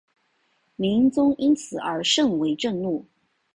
[0.77, 3.05] 明英宗因此而甚为震怒。